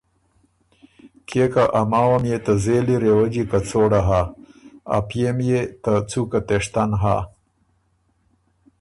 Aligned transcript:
کيې 1.27 1.45
که 1.53 1.63
ا 1.79 1.81
ماوه 1.91 2.17
ميې 2.23 2.37
ته 2.45 2.53
زېلی 2.63 2.95
رېوَجي 3.03 3.43
کڅوړه 3.51 4.01
هۀ، 4.07 4.21
ا 4.95 4.97
پئے 5.07 5.29
ميې 5.37 5.61
ته 5.83 5.93
څُوکه 6.09 6.39
تېشتن 6.47 6.91
هۀ۔ 7.01 7.17